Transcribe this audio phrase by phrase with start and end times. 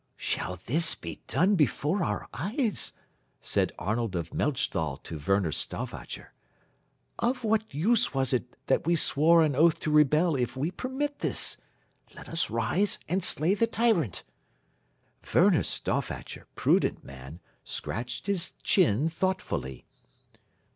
[0.17, 2.91] "Shall this be done before our eyes?"
[3.39, 6.33] said Arnold of Melchthal to Werner Stauffacher.
[7.19, 11.19] "Of what use was it that we swore an oath to rebel if we permit
[11.19, 11.57] this?
[12.15, 14.23] Let us rise and slay the tyrant."
[15.35, 19.85] Werner Stauffacher, prudent man, scratched his chin thoughtfully.